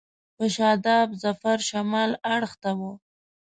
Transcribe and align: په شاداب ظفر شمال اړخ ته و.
په 0.35 0.43
شاداب 0.55 1.07
ظفر 1.23 1.57
شمال 1.69 2.11
اړخ 2.35 2.51
ته 2.63 2.71
و. 2.79 2.81